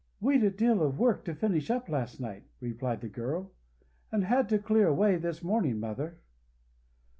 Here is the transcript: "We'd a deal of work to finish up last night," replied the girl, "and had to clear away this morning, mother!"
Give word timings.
"We'd 0.19 0.43
a 0.43 0.49
deal 0.49 0.81
of 0.81 0.97
work 0.97 1.25
to 1.25 1.35
finish 1.35 1.69
up 1.69 1.87
last 1.87 2.19
night," 2.19 2.45
replied 2.59 3.01
the 3.01 3.07
girl, 3.07 3.51
"and 4.11 4.23
had 4.23 4.49
to 4.49 4.57
clear 4.57 4.87
away 4.87 5.17
this 5.17 5.43
morning, 5.43 5.79
mother!" 5.79 6.17